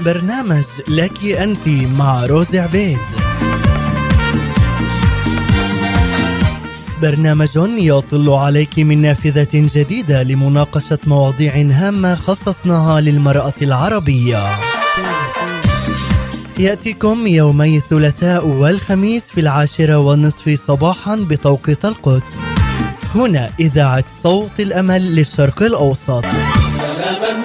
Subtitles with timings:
[0.00, 2.98] برنامج لك أنت مع روز عبيد.
[7.02, 7.48] برنامج
[7.78, 14.48] يطل عليك من نافذة جديدة لمناقشة مواضيع هامة خصصناها للمرأة العربية.
[16.58, 22.34] يأتيكم يومي الثلاثاء والخميس في العاشرة والنصف صباحا بتوقيت القدس.
[23.14, 26.24] هنا إذاعة صوت الأمل للشرق الأوسط.
[26.24, 27.44] أنا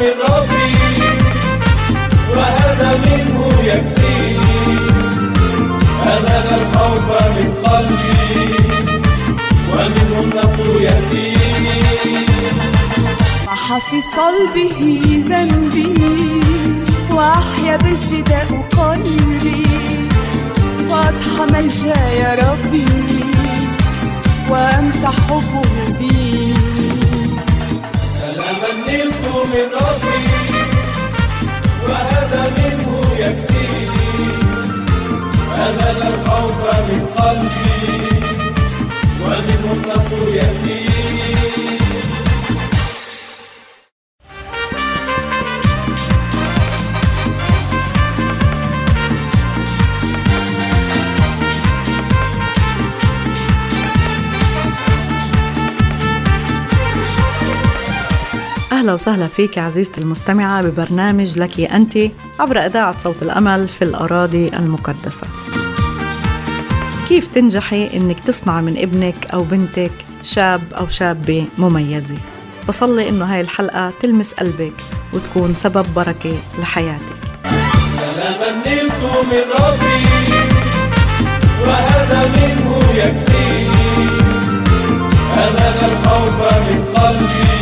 [0.00, 0.75] من ربي.
[2.36, 4.60] وهذا منه يكفيني
[6.02, 8.26] أزل الخوف من قلبي.
[9.72, 11.76] ومنه النصر يأتيني
[13.46, 14.78] محى في صلبه
[15.28, 15.94] ذنبي
[17.10, 19.66] وأحيا بالفداء قلبي.
[20.90, 22.86] فاضحى ملجأ يا ربي
[24.50, 26.54] وأمسح حبه دي
[28.24, 30.35] أنا منلت من ربي.
[31.88, 34.06] وهذا منه يكفيني
[35.66, 37.96] أزل الخوف من قلبي
[39.20, 40.85] ومنه النصر يأتيني
[58.86, 61.98] أهلا وسهلا فيك عزيزتي المستمعة ببرنامج لك أنت
[62.40, 65.26] عبر إذاعة صوت الأمل في الأراضي المقدسة.
[67.08, 69.92] كيف تنجحي إنك تصنع من ابنك أو بنتك
[70.22, 72.16] شاب أو شابة مميزة؟
[72.68, 74.74] بصلي إنه هاي الحلقة تلمس قلبك
[75.12, 77.20] وتكون سبب بركة لحياتك.
[77.44, 80.06] أنا من ربي
[81.66, 84.08] وهذا منه يكفيني
[85.34, 87.55] أزل الخوف من قلبي.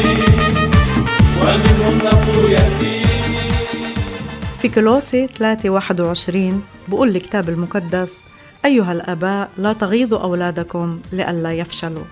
[4.58, 8.24] في كولوسي 3 21 بقول الكتاب المقدس
[8.64, 12.05] أيها الآباء لا تغيظوا أولادكم لئلا يفشلوا.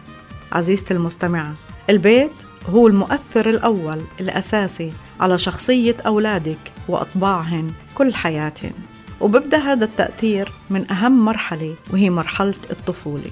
[0.52, 1.54] عزيزتي المستمعة
[1.90, 2.32] البيت
[2.70, 8.72] هو المؤثر الأول الأساسي على شخصية أولادك وأطباعهن كل حياتهن.
[9.20, 13.30] وببدأ هذا التأثير من أهم مرحلة وهي مرحلة الطفولة.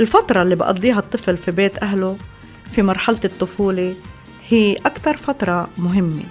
[0.00, 2.16] الفترة اللي بقضيها الطفل في بيت أهله
[2.72, 3.94] في مرحلة الطفولة
[4.50, 6.22] هي أكثر فترة مهمة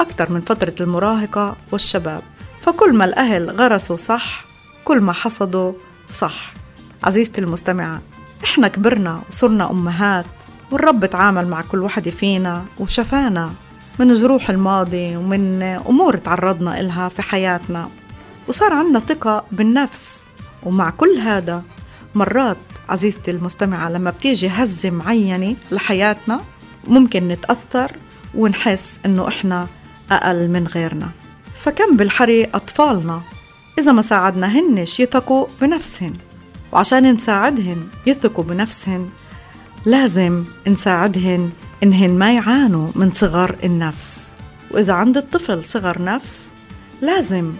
[0.00, 2.22] أكثر من فترة المراهقة والشباب.
[2.60, 4.44] فكل ما الأهل غرسوا صح
[4.84, 5.72] كل ما حصدوا
[6.10, 6.52] صح.
[7.04, 8.00] عزيزتي المستمعة
[8.44, 10.26] إحنا كبرنا وصرنا أمهات
[10.70, 13.52] والرب تعامل مع كل وحدة فينا وشفانا
[13.98, 17.88] من جروح الماضي ومن أمور تعرضنا إلها في حياتنا.
[18.48, 20.24] وصار عندنا ثقة بالنفس
[20.62, 21.62] ومع كل هذا
[22.14, 22.58] مرات
[22.88, 26.40] عزيزتي المستمعة لما بتيجي هزة معينة لحياتنا
[26.86, 27.92] ممكن نتأثر
[28.34, 29.66] ونحس إنه إحنا
[30.10, 31.10] أقل من غيرنا.
[31.54, 33.20] فكم بالحري أطفالنا؟
[33.78, 36.12] إذا ما ساعدناهنش يثقوا بنفسهن.
[36.72, 39.08] وعشان نساعدهن يثقوا بنفسهن
[39.86, 41.50] لازم نساعدهن
[41.82, 44.34] إنهن ما يعانوا من صغر النفس.
[44.70, 46.52] وإذا عند الطفل صغر نفس
[47.02, 47.52] لازم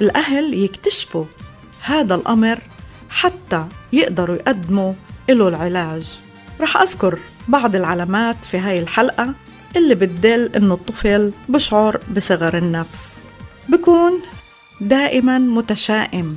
[0.00, 1.24] الأهل يكتشفوا
[1.80, 2.58] هذا الأمر
[3.08, 4.92] حتى يقدروا يقدموا
[5.30, 6.20] له العلاج.
[6.60, 9.34] رح أذكر بعض العلامات في هاي الحلقة
[9.76, 13.26] اللي بتدل إنه الطفل بشعر بصغر النفس.
[13.68, 14.20] بكون
[14.80, 16.36] دائما متشائم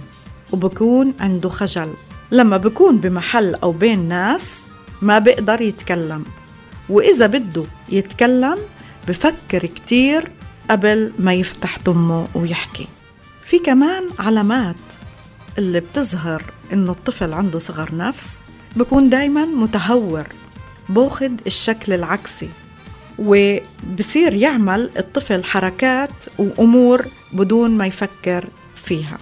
[0.51, 1.93] وبكون عنده خجل.
[2.31, 4.67] لما بكون بمحل أو بين ناس
[5.01, 6.25] ما بيقدر يتكلم
[6.89, 8.57] وإذا بده يتكلم
[9.07, 10.31] بفكر كتير
[10.69, 12.87] قبل ما يفتح تمه ويحكي.
[13.43, 14.75] في كمان علامات
[15.57, 16.43] اللي بتظهر
[16.73, 18.43] إنه الطفل عنده صغر نفس
[18.75, 20.27] بكون دايما متهور
[20.89, 22.49] باخد الشكل العكسي
[23.19, 29.17] وبصير يعمل الطفل حركات وأمور بدون ما يفكر فيها.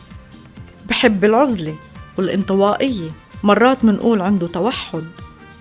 [0.89, 1.75] بحب العزلة
[2.17, 3.11] والانطوائية
[3.43, 5.05] مرات منقول عنده توحد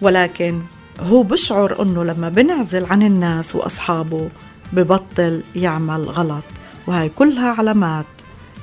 [0.00, 0.62] ولكن
[1.00, 4.28] هو بشعر إنه لما بنعزل عن الناس وأصحابه
[4.72, 6.44] ببطل يعمل غلط.
[6.86, 8.06] وهي كلها علامات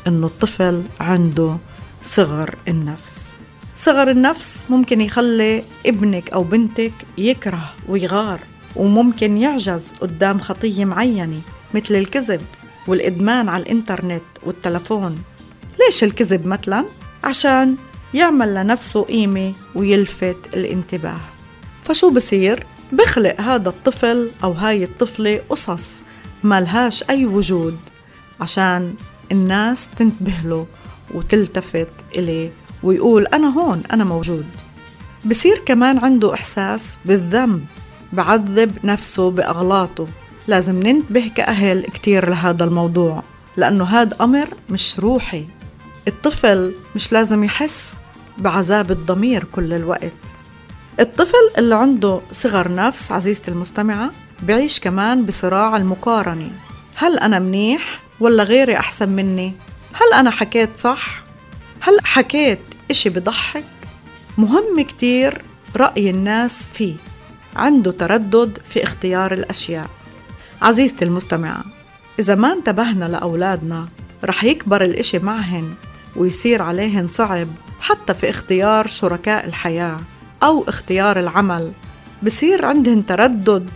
[0.08, 1.58] إنه الطفل عنده
[2.04, 3.33] صغر النفس.
[3.76, 8.40] صغر النفس ممكن يخلي ابنك أو بنتك يكره ويغار
[8.76, 11.42] وممكن يعجز قدام خطية معينة
[11.74, 12.42] مثل الكذب
[12.88, 15.24] والإدمان على الإنترنت والتلفون.
[15.80, 16.86] ليش الكذب مثلا؟
[17.24, 17.76] عشان
[18.14, 21.20] يعمل لنفسه قيمة ويلفت الانتباه.
[21.84, 26.04] فشو بصير؟ بخلق هذا الطفل أو هاي الطفلة قصص
[26.44, 27.78] ما لهاش أي وجود
[28.42, 28.96] عشان
[29.32, 30.68] الناس تنتبه له
[31.14, 32.63] وتلتفت إليه.
[32.84, 34.46] ويقول أنا هون أنا موجود.
[35.26, 37.66] بصير كمان عنده إحساس بالذنب
[38.14, 40.08] بعذب نفسه بأغلاطه.
[40.48, 43.24] لازم ننتبه كأهل كتير لهذا الموضوع
[43.58, 45.46] لأنه هاد أمر مش روحي.
[46.08, 47.96] الطفل مش لازم يحس
[48.38, 50.36] بعذاب الضمير كل الوقت.
[51.00, 56.52] الطفل اللي عنده صغر نفس عزيزتي المستمعة بعيش كمان بصراع المقارنة.
[56.96, 59.54] هل أنا منيح ولا غيري أحسن مني؟
[59.94, 61.24] هل أنا حكيت صح؟
[61.80, 62.60] هل حكيت
[62.92, 63.64] إشي بضحك؟
[64.38, 65.42] مهم كتير
[65.76, 66.96] رأي الناس فيه
[67.56, 69.90] عنده تردد في اختيار الأشياء
[70.62, 71.64] عزيزتي المستمعة
[72.20, 73.88] إذا ما انتبهنا لأولادنا
[74.24, 75.74] رح يكبر الإشي معهن
[76.16, 77.48] ويصير عليهن صعب
[77.80, 80.00] حتى في اختيار شركاء الحياة
[80.44, 81.72] أو اختيار العمل
[82.24, 83.70] بصير عندهن تردد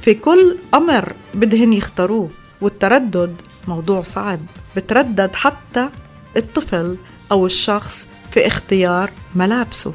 [0.00, 4.40] في كل أمر بدهن يختاروه والتردد موضوع صعب
[4.76, 5.88] بتردد حتى
[6.36, 6.98] الطفل
[7.32, 9.92] أو الشخص في اختيار ملابسه.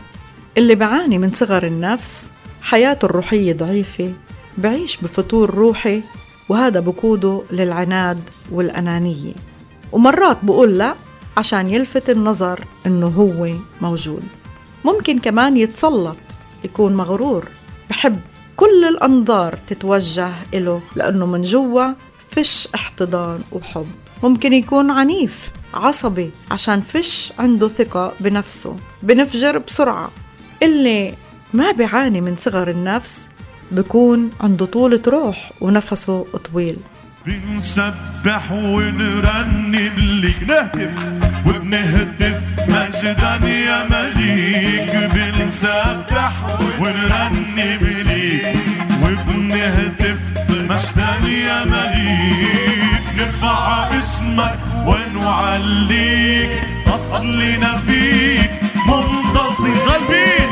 [0.58, 2.32] اللي بعاني من صغر النفس
[2.62, 4.14] حياته الروحية ضعيفة
[4.58, 6.04] بعيش بفتور روحي
[6.50, 8.20] وهذا بقوده للعناد
[8.52, 9.34] والأنانية.
[9.92, 10.96] ومرات بقول لا
[11.38, 14.24] عشان يلفت النظر إنه هو موجود.
[14.86, 16.18] ممكن كمان يتسلط
[16.64, 17.48] يكون مغرور.
[17.90, 18.20] بحب
[18.56, 21.94] كل الأنظار تتوجه إله لأنه من جوا
[22.30, 23.88] فش احتضان وحب.
[24.24, 30.12] ممكن يكون عنيف عصبي عشان فش عنده ثقة بنفسه بنفجر بسرعة.
[30.64, 31.14] اللي
[31.54, 33.30] ما بيعاني من صغر النفس
[33.72, 36.78] بكون عنده طولة روح ونفسه طويل.
[37.26, 40.94] بنسبح ونرنم لك نهتف
[41.48, 44.96] وبنهتف مجدا يا مليك.
[45.14, 46.34] بنسبح
[46.80, 47.80] ونرنم
[48.10, 48.56] لك
[49.04, 50.20] وبنهتف
[50.50, 52.79] مجدا يا مليك.
[53.42, 56.50] نرفع اسمك ونعليك
[56.96, 58.52] أصلنا فيك
[58.86, 60.50] منتصر غالبين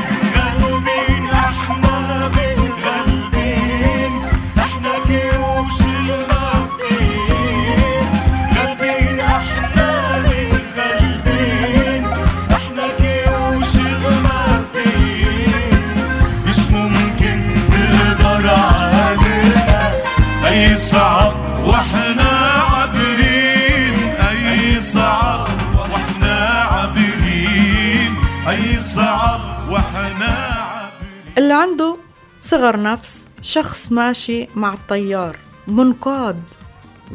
[32.48, 36.44] صغر نفس شخص ماشي مع التيار منقاد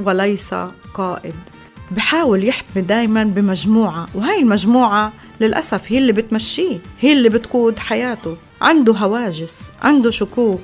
[0.04, 0.54] وليس
[0.94, 1.34] قائد.
[1.90, 8.36] بحاول يحتمي دايما بمجموعة وهي المجموعة للأسف هي اللي بتمشيه هي اللي بتقود حياته.
[8.60, 10.62] عنده هواجس عنده شكوك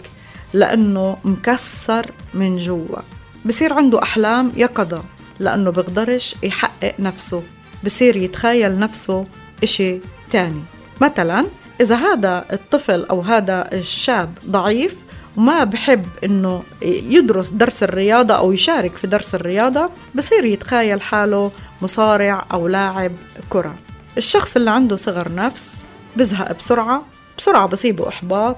[0.52, 2.98] لأنه مكسر من جوا.
[3.44, 5.04] بصير عنده أحلام يقظة
[5.38, 7.42] لأنه بيقدرش يحقق نفسه.
[7.84, 9.26] بصير يتخيل نفسه
[9.62, 9.98] إشي
[10.30, 10.62] تاني.
[11.00, 11.46] مثلا
[11.80, 14.96] إذا هذا الطفل أو هذا الشاب ضعيف
[15.36, 21.52] وما بحب إنه يدرس درس الرياضة أو يشارك في درس الرياضة بصير يتخيل حاله
[21.82, 23.12] مصارع أو لاعب
[23.48, 23.74] كرة.
[24.16, 25.86] الشخص اللي عنده صغر نفس
[26.16, 27.02] بزهق بسرعة
[27.38, 28.56] بسرعة بصيبه إحباط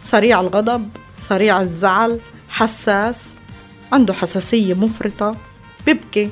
[0.00, 3.38] سريع الغضب سريع الزعل حساس
[3.92, 5.36] عنده حساسية مفرطة
[5.86, 6.30] بيبكي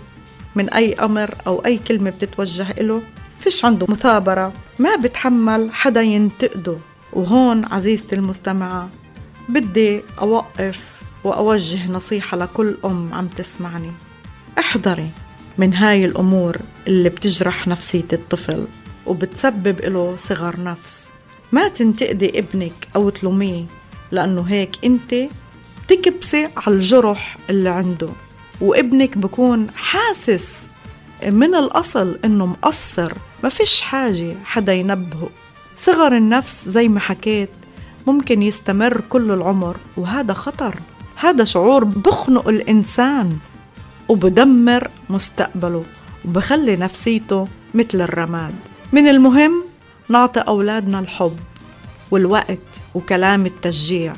[0.54, 3.02] من أي أمر أو أي كلمة بتتوجه إله.
[3.40, 6.78] فيش عنده مثابرة ما بتحمل حدا ينتقده.
[7.12, 8.88] وهون عزيزتي المستمعة
[9.48, 13.92] بدي أوقف وأوجه نصيحة لكل أم عم تسمعني.
[14.58, 15.10] احذري
[15.58, 18.66] من هاي الأمور اللي بتجرح نفسية الطفل
[19.06, 21.12] وبتسبب له صغر نفس.
[21.52, 23.64] ما تنتقدي ابنك أو تلوميه
[24.10, 25.14] لأنه هيك أنت
[25.88, 28.08] تكبسي على الجرح اللي عنده.
[28.60, 30.73] وابنك بكون حاسس
[31.30, 33.12] من الأصل إنه مقصر
[33.42, 35.28] ما فيش حاجة حدا ينبهه.
[35.76, 37.50] صغر النفس زي ما حكيت
[38.06, 40.74] ممكن يستمر كل العمر وهذا خطر.
[41.16, 43.36] هذا شعور بخنق الإنسان
[44.08, 45.82] وبدمر مستقبله
[46.24, 48.54] وبخلي نفسيته مثل الرماد.
[48.92, 49.64] من المهم
[50.08, 51.36] نعطي أولادنا الحب
[52.10, 54.14] والوقت وكلام التشجيع.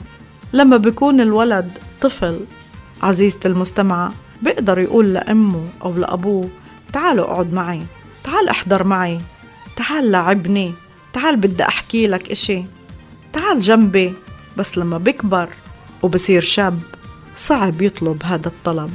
[0.53, 1.71] لما بيكون الولد
[2.01, 2.41] طفل
[3.03, 6.49] عزيزة المستمعة بيقدر يقول لأمه أو لأبوه
[6.93, 7.83] تعالوا اقعد معي.
[8.25, 9.21] تعال احضر معي.
[9.77, 10.75] تعال لعبني.
[11.13, 12.65] تعال بدي أحكي لك إشي.
[13.33, 14.15] تعال جنبي.
[14.57, 15.49] بس لما بكبر
[16.03, 16.79] وبصير شاب
[17.35, 18.95] صعب يطلب هذا الطلب.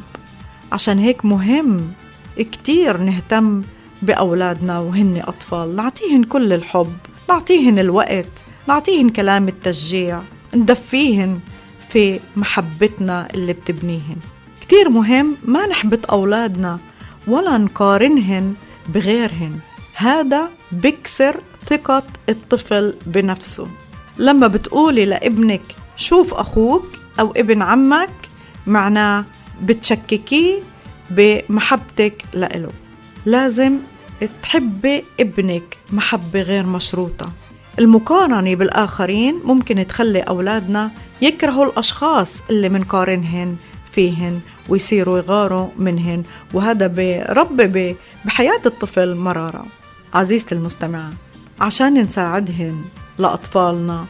[0.71, 1.91] عشان هيك مهم
[2.37, 3.63] كتير نهتم
[4.01, 5.75] بأولادنا وهن أطفال.
[5.75, 6.97] نعطيهن كل الحب.
[7.29, 8.25] نعطيهن الوقت.
[8.67, 10.21] نعطيهن كلام التشجيع.
[10.55, 11.39] ندفيهن
[11.87, 14.17] في محبتنا اللي بتبنيهن.
[14.61, 16.79] كتير مهم ما نحبط أولادنا.
[17.27, 18.53] ولا نقارنهن
[18.93, 19.59] بغيرهن.
[19.93, 21.37] هذا بكسر
[21.69, 23.67] ثقة الطفل بنفسه.
[24.17, 25.61] لما بتقولي لابنك
[25.95, 26.85] شوف أخوك
[27.19, 28.09] أو ابن عمك
[28.67, 29.25] معناه
[29.63, 30.59] بتشككيه
[31.09, 32.71] بمحبتك لإله.
[33.25, 33.79] لازم
[34.43, 37.31] تحبي ابنك محبة غير مشروطة.
[37.79, 43.55] المقارنة بالآخرين ممكن تخلي أولادنا يكرهوا الأشخاص اللي منقارنهن
[43.91, 44.39] فيهن.
[44.69, 46.23] ويصيروا يغاروا منهن.
[46.53, 49.65] وهذا بربي بحياة الطفل مرارة.
[50.13, 51.11] عزيزتي المستمعة
[51.61, 52.81] عشان نساعدهن
[53.17, 54.05] لأطفالنا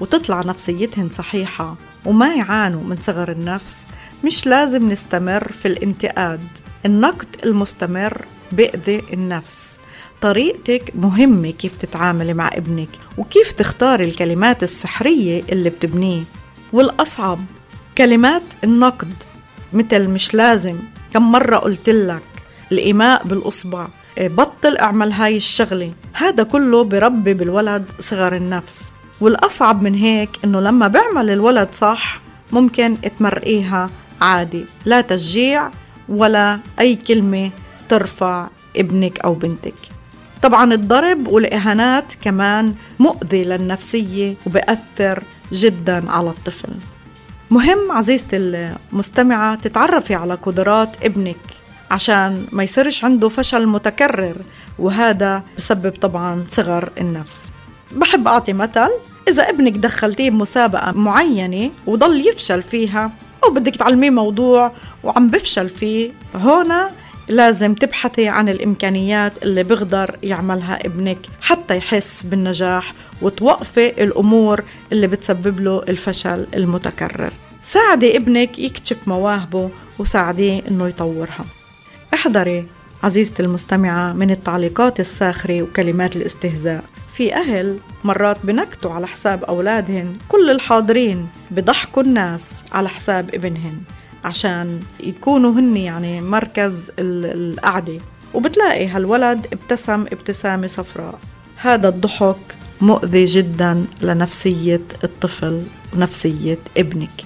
[0.00, 1.76] وتطلع نفسيتهن صحيحة
[2.06, 3.86] وما يعانوا من صغر النفس
[4.24, 6.40] مش لازم نستمر في الانتقاد.
[6.86, 9.78] النقد المستمر بيأذي النفس.
[10.20, 12.88] طريقتك مهمة كيف تتعاملي مع ابنك
[13.18, 16.22] وكيف تختاري الكلمات السحرية اللي بتبنيه.
[16.72, 17.44] والأصعب
[17.98, 19.14] كلمات النقد.
[19.72, 20.76] مثل مش لازم.
[21.14, 22.22] كم مرة قلت لك
[22.72, 25.92] الإيماء بالأصبع إيه، بطل أعمل هاي الشغلة.
[26.12, 28.92] هذا كله بربي بالولد صغر النفس.
[29.20, 32.20] والأصعب من هيك إنه لما بيعمل الولد صح
[32.52, 34.64] ممكن تمرقيها عادي.
[34.84, 35.70] لا تشجيع
[36.08, 37.50] ولا أي كلمة
[37.88, 39.74] ترفع ابنك أو بنتك.
[40.42, 45.22] طبعا الضرب والإهانات كمان مؤذي للنفسية وبأثر
[45.52, 46.68] جدا على الطفل.
[47.50, 51.36] مهم عزيزتي المستمعة تتعرفي على قدرات ابنك
[51.90, 54.36] عشان ما يصيرش عنده فشل متكرر
[54.78, 57.52] وهذا بسبب طبعا صغر النفس.
[57.92, 58.90] بحب أعطي مثل
[59.28, 63.10] إذا ابنك دخلتيه بمسابقة معينة وضل يفشل فيها
[63.44, 64.72] أو بدك تعلميه موضوع
[65.04, 66.90] وعم بفشل فيه هنا
[67.30, 75.60] لازم تبحثي عن الإمكانيات اللي بيقدر يعملها ابنك حتى يحس بالنجاح وتوقفي الأمور اللي بتسبب
[75.60, 77.32] له الفشل المتكرر.
[77.62, 81.44] ساعدي ابنك يكتشف مواهبه وساعديه إنه يطورها.
[82.14, 82.66] احذري
[83.02, 86.84] عزيزتي المستمعة من التعليقات الساخرة وكلمات الاستهزاء.
[87.12, 93.80] في أهل مرات بنكتوا على حساب أولادهن كل الحاضرين بضحكوا الناس على حساب ابنهن.
[94.24, 97.98] عشان يكونوا هن يعني مركز القعدة.
[98.34, 101.18] وبتلاقي هالولد ابتسم ابتسامة صفراء.
[101.56, 105.62] هذا الضحك مؤذي جدا لنفسية الطفل
[105.96, 107.24] ونفسية ابنك.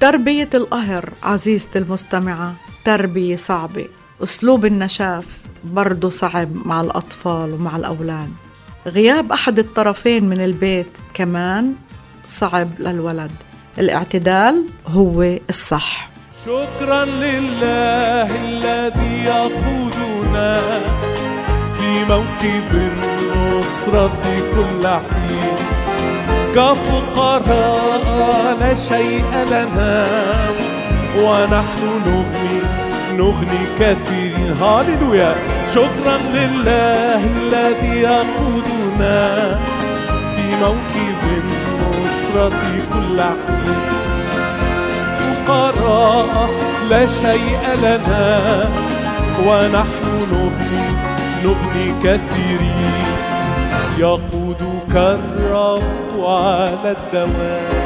[0.00, 3.86] تربية القهر عزيزتي المستمعة تربية صعبة.
[4.22, 8.30] أسلوب النشاف برضه صعب مع الأطفال ومع الأولاد.
[8.86, 11.74] غياب أحد الطرفين من البيت كمان
[12.26, 13.30] صعب للولد.
[13.78, 16.11] الاعتدال هو الصح.
[16.46, 20.60] شكرا لله الذي يقودنا
[21.78, 24.10] في موكب النصرة
[24.54, 25.56] كل حين.
[26.54, 28.04] كفقراء
[28.60, 30.06] لا شيء لنا
[31.18, 32.60] ونحن نغني
[33.12, 35.34] نغني كثيرين هاليلويا
[35.74, 39.58] شكرا لله الذي يقودنا
[40.36, 42.60] في موكب النصرة
[42.92, 44.01] كل حين.
[45.46, 46.50] فقراء
[46.90, 48.68] لا شيء لنا
[49.46, 50.86] ونحن نبني
[51.44, 52.92] نبني كثيرين.
[53.98, 57.82] يقودك الرب على الدوام.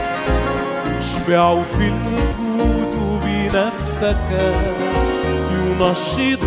[0.98, 4.54] يشبع في الجود بنفسك
[5.52, 6.44] ينشط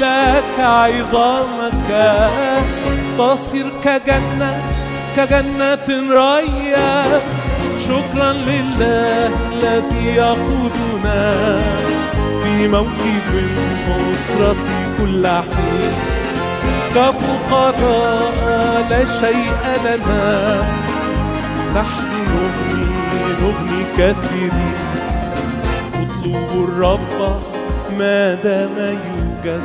[0.00, 1.90] لك عظامك.
[3.18, 4.62] تصير كجنة
[5.16, 7.20] كجنة ريا
[7.80, 11.60] شكرا لله الذي يقودنا
[12.42, 14.56] في موكب النصرة
[14.98, 15.92] كل حين.
[16.94, 18.32] كفقراء
[18.90, 20.62] لا شيء لنا.
[21.76, 22.86] نحن نغني
[23.40, 24.78] نغني كثيرين
[25.94, 27.40] اطلبوا الرب
[27.98, 29.62] ما دام يوجد.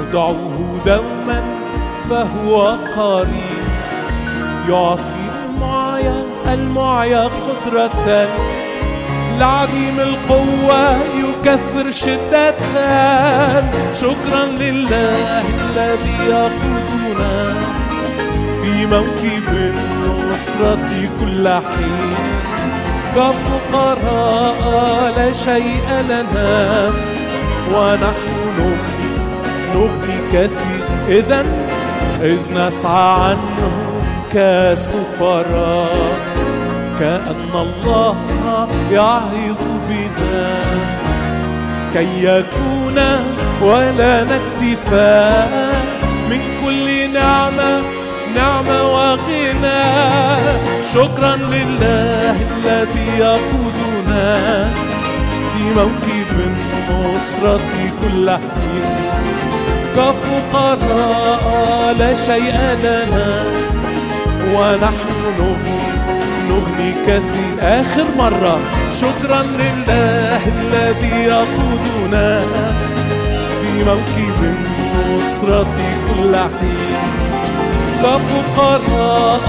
[0.00, 1.42] ادعوه دوما
[2.10, 3.60] فهو قريب.
[4.68, 8.28] يعطي المعيا المعيا قدرة.
[9.38, 12.54] لعديم القوة يكثر شدة
[13.94, 17.54] شكرا لله الذي يقودنا
[18.62, 22.16] في موكب النصرة كل حين.
[23.16, 24.62] كفقراء
[25.16, 26.92] لا شيء لنا
[27.74, 29.12] ونحن نبني
[29.74, 30.82] نبني كثير.
[31.08, 31.40] إذا
[32.22, 33.72] إذ نسعى عنه
[34.32, 36.29] كسفراء.
[37.00, 38.16] كأن الله
[38.90, 40.50] يعظ بنا
[41.94, 42.98] كي يكون
[43.62, 45.50] ولا نكتفاء
[46.30, 47.82] من كل نعمة
[48.34, 49.84] نعمة وغنى.
[50.94, 54.28] شكرا لله الذي يقودنا
[55.52, 57.60] في موكب النصرة
[58.02, 58.96] كل حين.
[59.96, 61.44] كفقراء
[61.98, 63.44] لا شيء لنا
[64.54, 65.79] ونحن نغني.
[66.60, 67.54] نغني كثير.
[67.60, 68.60] آخر مرة.
[69.00, 72.42] شكرا لله الذي يقودنا
[73.60, 75.66] في موكب النصرة
[76.08, 77.00] كل حين.
[78.02, 79.46] كفقراء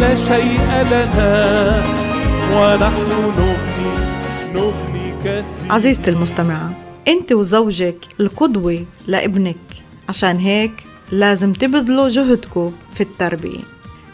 [0.00, 0.60] لا شيء
[0.90, 1.82] لنا
[2.52, 3.90] ونحن نغني
[4.54, 6.70] نغني كثير عزيزتي المستمعة
[7.08, 9.56] أنت وزوجك القدوة لابنك.
[10.08, 10.72] عشان هيك
[11.12, 13.60] لازم تبذلوا جهدكم في التربية.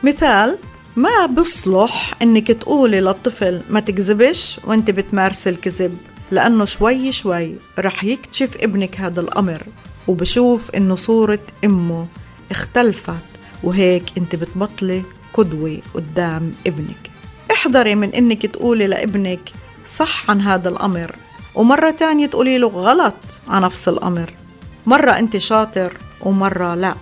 [0.02, 0.58] مثال
[0.96, 5.96] ما بصلح إنك تقولي للطفل ما تكذبش وأنت بتمارس الكذب
[6.30, 9.62] لأنه شوي شوي رح يكتشف ابنك هذا الأمر
[10.08, 12.06] وبشوف إنه صورة أمه
[12.50, 13.12] اختلفت
[13.62, 17.10] وهيك أنت بتبطلي قدوة قدام ابنك.
[17.50, 19.40] احذري من إنك تقولي لابنك
[19.86, 21.16] صح عن هذا الأمر
[21.54, 23.14] ومرة تانية تقولي له غلط
[23.48, 24.34] عن نفس الأمر
[24.86, 26.94] مرة أنت شاطر ومرة لا.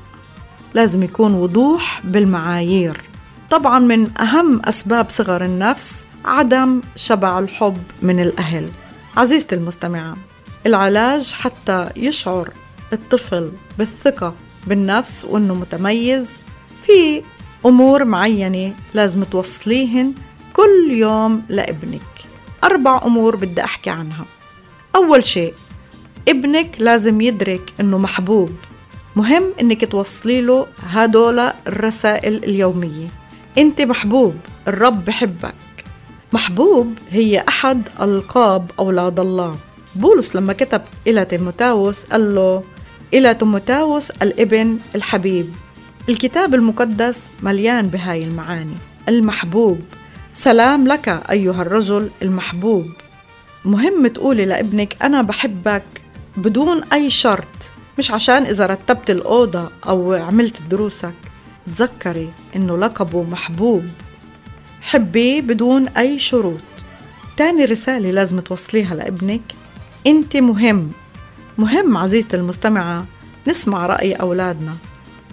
[0.75, 3.12] لازم يكون وضوح بالمعايير.
[3.53, 8.69] طبعا من أهم أسباب صغر النفس عدم شبع الحب من الأهل.
[9.17, 10.17] عزيزتي المستمعة
[10.67, 12.51] العلاج حتى يشعر
[12.93, 14.35] الطفل بالثقة
[14.67, 16.39] بالنفس وأنه متميز
[16.83, 17.23] في
[17.67, 20.15] أمور معينة لازم توصليهن
[20.53, 22.25] كل يوم لابنك.
[22.65, 24.25] أربع أمور بدي أحكي عنها.
[24.97, 25.55] أول شيء
[26.29, 28.51] ابنك لازم يدرك أنه محبوب.
[29.17, 33.22] مهم إنك توصلي له هدول الرسائل اليومية.
[33.59, 34.35] انت محبوب
[34.69, 35.55] الرب بحبك.
[36.33, 39.57] محبوب هي أحد ألقاب أولاد الله.
[39.95, 42.63] بولس لما كتب إلى تيموتاوس قال له
[43.15, 45.55] إلى تيموتاوس الإبن الحبيب.
[46.09, 48.75] الكتاب المقدس مليان بهاي المعاني.
[49.09, 49.81] المحبوب
[50.33, 52.87] سلام لك أيها الرجل المحبوب.
[53.65, 55.85] مهم تقولي لابنك أنا بحبك
[56.37, 57.49] بدون أي شرط.
[57.99, 61.15] مش عشان إذا رتبت الأوضة أو عملت دروسك.
[61.67, 63.85] تذكري إنه لقبه محبوب.
[64.81, 66.61] حبيه بدون أي شروط.
[67.37, 69.43] تاني رسالة لازم توصليها لابنك.
[70.07, 70.91] أنت مهم.
[71.59, 73.07] مهم عزيزتي المستمعة
[73.49, 74.77] نسمع رأي أولادنا.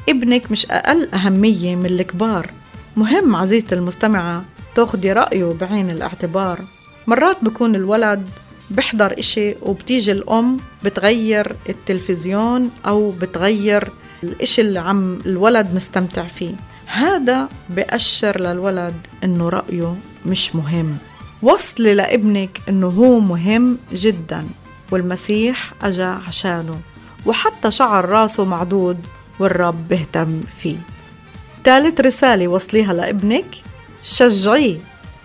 [0.09, 2.51] ابنك مش أقل أهمية من الكبار.
[2.97, 6.59] مهم عزيزتي المستمعة تاخدي رأيه بعين الاعتبار.
[7.07, 8.29] مرات بكون الولد
[8.71, 13.91] بحضر إشي وبتيجي الأم بتغير التلفزيون أو بتغير
[14.23, 16.55] الإشي اللي عم الولد مستمتع فيه.
[16.85, 20.97] هذا بأشر للولد إنه رأيه مش مهم.
[21.41, 24.47] وصلي لابنك إنه هو مهم جدا.
[24.91, 26.79] والمسيح أجا عشانه.
[27.25, 28.97] وحتى شعر راسه معدود
[29.39, 30.77] والرب بيهتم فيه.
[31.63, 33.55] ثالث رسالة وصليها لابنك.
[34.03, 34.77] شجعيه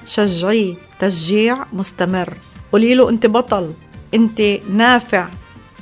[0.06, 2.34] شجعيه تشجيع مستمر.
[2.72, 3.72] قولي له أنت بطل
[4.14, 5.28] أنت نافع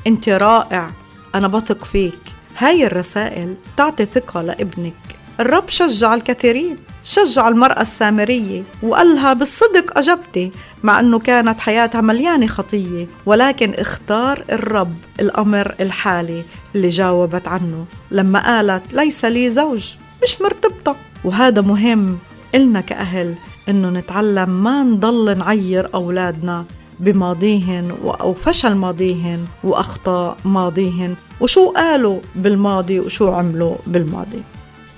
[0.06, 0.90] أنت رائع.
[1.34, 2.18] أنا بثق فيك.
[2.58, 4.94] هاي الرسائل تعطي ثقة لابنك.
[5.40, 13.06] الرب شجع الكثيرين شجع المرأة السامرية وقالها بالصدق أجبتي مع أنه كانت حياتها مليانة خطية
[13.26, 20.96] ولكن اختار الرب الأمر الحالي اللي جاوبت عنه لما قالت ليس لي زوج مش مرتبطة.
[21.24, 22.18] وهذا مهم
[22.54, 23.34] إلنا كأهل
[23.68, 26.64] إنه نتعلم ما نضل نعير أولادنا
[27.02, 34.42] بماضيهن أو فشل ماضيهن وأخطاء ماضيهن وشو قالوا بالماضي وشو عملوا بالماضي.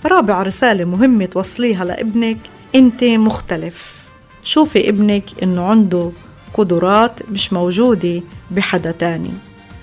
[0.06, 2.38] رابع رسالة مهمة توصليها لابنك
[2.74, 4.04] أنت مختلف.
[4.42, 6.10] شوفي ابنك إنه عنده
[6.54, 9.32] قدرات مش موجودة بحدا تاني.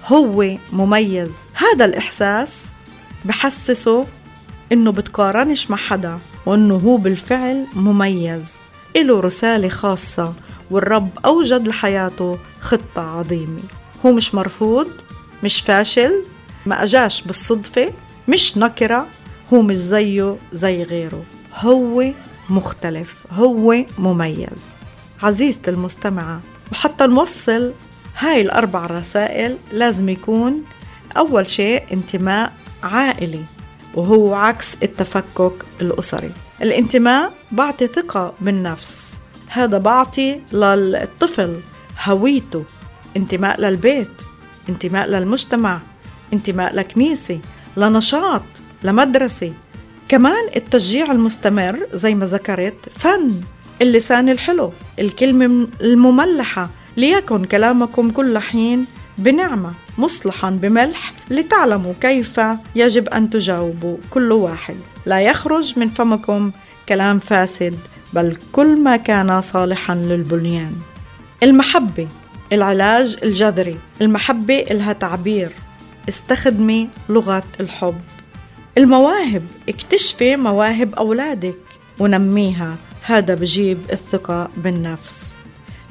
[0.08, 1.48] هو مميز.
[1.54, 2.76] هذا الإحساس
[3.26, 4.06] بحسسه
[4.72, 8.62] إنه بتقارنش مع حدا وإنه هو بالفعل مميز.
[8.96, 10.34] إله رسالة خاصة
[10.72, 13.62] والرب أوجد لحياته خطة عظيمة.
[14.06, 14.88] هو مش مرفوض
[15.44, 16.24] مش فاشل
[16.66, 17.94] ما أجاش بالصدفة
[18.28, 19.08] مش نكرة
[19.54, 21.24] هو مش زيه زي غيره.
[21.56, 22.12] هو
[22.50, 24.74] مختلف هو مميز.
[25.24, 27.74] عزيزتي المستمعة وحتى نوصل
[28.18, 30.64] هاي الأربع رسائل لازم يكون
[31.18, 32.54] أول شيء انتماء
[32.84, 33.44] عائلي
[33.96, 36.32] وهو عكس التفكك الأسري.
[36.62, 39.18] الانتماء بعطي ثقة بالنفس.
[39.54, 41.60] هذا بعطي للطفل
[42.04, 42.64] هويته
[43.18, 44.22] انتماء للبيت
[44.70, 45.80] انتماء للمجتمع
[46.34, 47.40] انتماء لكنيسة
[47.78, 48.44] لنشاط
[48.84, 49.54] لمدرسة.
[50.08, 53.42] كمان التشجيع المستمر زي ما ذكرت فن
[53.82, 58.86] اللسان الحلو الكلمة المملحة ليكن كلامكم كل حين
[59.18, 62.42] بنعمة مصلحا بملح لتعلموا كيف
[62.76, 64.76] يجب أن تجاوبوا كل واحد.
[65.06, 66.52] لا يخرج من فمكم
[66.90, 67.78] كلام فاسد.
[68.14, 70.76] بل كل ما كان صالحا للبنيان.
[71.44, 72.08] المحبة
[72.54, 73.78] العلاج الجذري.
[74.02, 75.52] المحبة إلها تعبير.
[76.10, 78.02] استخدمي لغة الحب.
[78.78, 81.58] المواهب اكتشفي مواهب أولادك.
[82.00, 82.76] ونميها.
[83.06, 85.36] هذا بجيب الثقة بالنفس.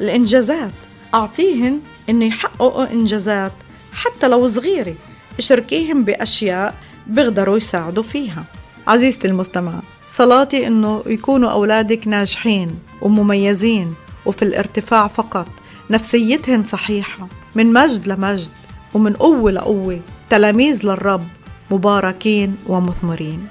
[0.01, 0.73] الإنجازات.
[1.15, 3.53] أعطيهن إنه يحققوا إنجازات
[3.93, 4.95] حتى لو صغيرة.
[5.39, 6.75] اشركيهم بأشياء
[7.07, 8.45] بيقدروا يساعدوا فيها.
[8.87, 13.94] عزيزتي المستمعة صلاتي إنه يكونوا أولادك ناجحين ومميزين
[14.27, 15.46] وفي الارتفاع فقط.
[15.90, 18.51] نفسيتهن صحيحة من مجد لمجد
[18.94, 20.01] ومن قوة لقوة.
[20.31, 21.25] تلاميذ للرب
[21.70, 23.49] مباركين ومثمرين.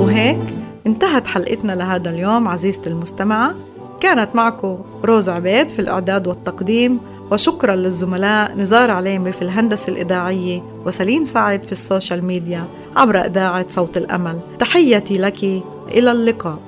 [0.00, 0.38] وهيك
[0.86, 3.54] انتهت حلقتنا لهذا اليوم عزيزتي المستمعة.
[4.00, 11.24] كانت معكم روز عبيد في الإعداد والتقديم وشكرا للزملاء نزار عليمي في الهندسة الإذاعية وسليم
[11.24, 12.64] سعد في ال social media
[12.96, 14.40] عبر إذاعة صوت الأمل.
[14.58, 15.44] تحياتي لك
[15.88, 16.58] إلى اللقاء.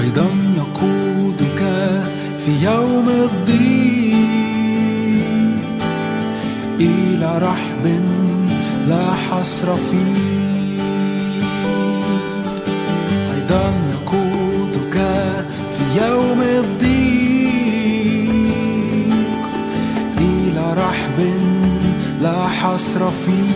[0.00, 1.60] أيضا يقودك
[2.38, 3.66] في يوم الضيق
[6.80, 8.00] إلى رحب
[8.88, 10.82] لا حصر فيه.
[13.34, 14.96] أيضا يقودك
[15.70, 17.05] في يوم الضيق
[22.62, 23.52] حصر فيه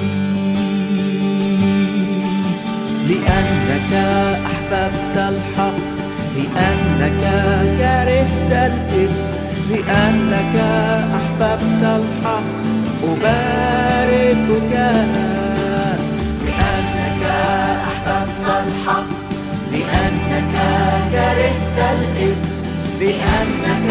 [3.09, 3.93] لأنك
[4.47, 5.87] أحببت الحق
[6.37, 7.23] لأنك
[7.79, 9.25] كرهت الإثم
[9.71, 10.57] لأنك
[11.19, 12.61] أحببت الحق.
[13.05, 14.75] أباركك
[16.47, 17.23] لأنك
[17.89, 19.11] أحببت الحق
[19.73, 20.55] لأنك
[21.13, 22.51] كرهت الإثم
[23.01, 23.91] لأنك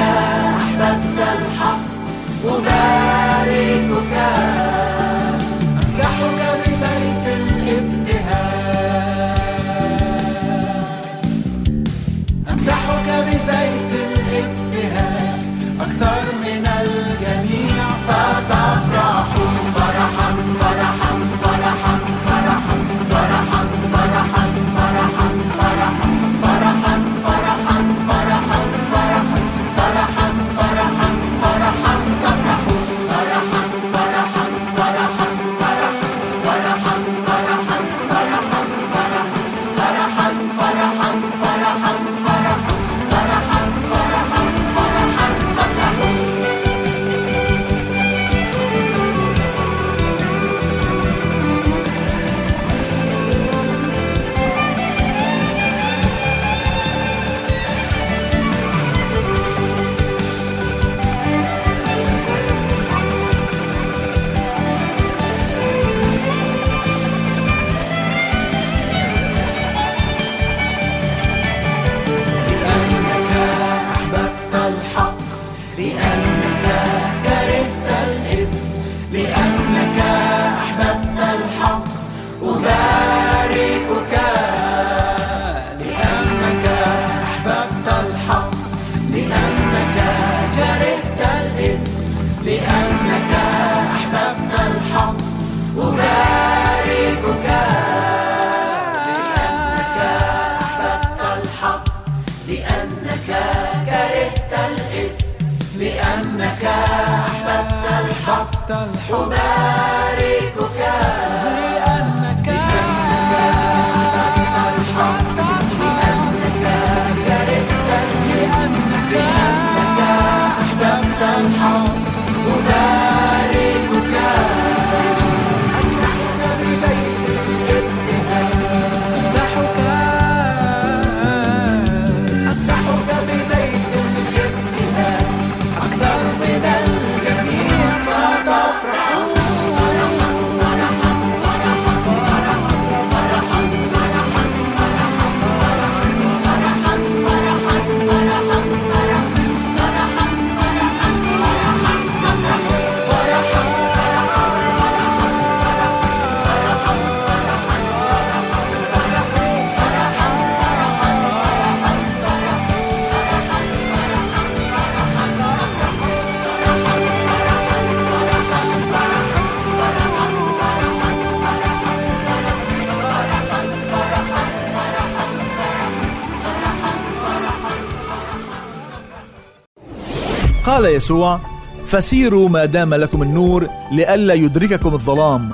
[180.69, 181.39] قال يسوع
[181.85, 185.49] فسيروا ما دام لكم النور لئلا يدرككم الظلام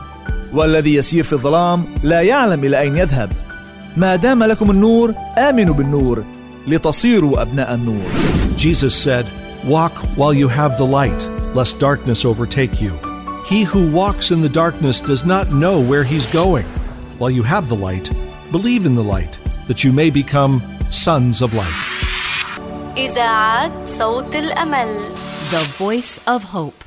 [0.54, 3.32] والذي يسير في الظلام لا يعلم إلى اين يذهب
[3.97, 6.23] ما دام لكم النور امنوا بالنور
[6.67, 8.04] لتصيروا ابناء النور
[8.58, 9.25] Jesus said,
[9.65, 11.21] Walk while you have the light,
[11.54, 12.93] lest darkness overtake you.
[13.45, 16.65] He who walks in the darkness does not know where he's going.
[17.19, 18.08] While you have the light,
[18.51, 21.94] believe in the light, that you may become sons of light.
[22.96, 24.88] إذاعة صوت الأمل
[25.51, 26.84] The Voice of Hope